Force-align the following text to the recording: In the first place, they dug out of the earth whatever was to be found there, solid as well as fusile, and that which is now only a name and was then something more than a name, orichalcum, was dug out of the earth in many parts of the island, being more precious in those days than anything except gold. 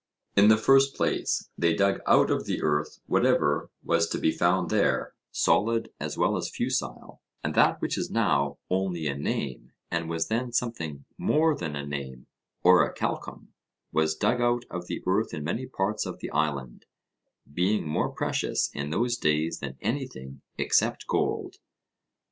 In 0.35 0.47
the 0.47 0.57
first 0.57 0.95
place, 0.95 1.51
they 1.59 1.75
dug 1.75 2.01
out 2.07 2.31
of 2.31 2.45
the 2.45 2.63
earth 2.63 2.97
whatever 3.05 3.69
was 3.83 4.09
to 4.09 4.17
be 4.17 4.31
found 4.31 4.71
there, 4.71 5.13
solid 5.29 5.91
as 5.99 6.17
well 6.17 6.37
as 6.37 6.49
fusile, 6.49 7.21
and 7.43 7.53
that 7.53 7.79
which 7.83 7.99
is 7.99 8.09
now 8.09 8.57
only 8.71 9.05
a 9.05 9.15
name 9.15 9.73
and 9.91 10.09
was 10.09 10.27
then 10.27 10.51
something 10.53 11.05
more 11.19 11.55
than 11.55 11.75
a 11.75 11.85
name, 11.85 12.25
orichalcum, 12.65 13.49
was 13.91 14.15
dug 14.15 14.41
out 14.41 14.65
of 14.71 14.87
the 14.87 15.03
earth 15.05 15.35
in 15.35 15.43
many 15.43 15.67
parts 15.67 16.07
of 16.07 16.17
the 16.17 16.31
island, 16.31 16.87
being 17.53 17.87
more 17.87 18.09
precious 18.09 18.71
in 18.73 18.89
those 18.89 19.17
days 19.17 19.59
than 19.59 19.77
anything 19.83 20.41
except 20.57 21.05
gold. 21.05 21.57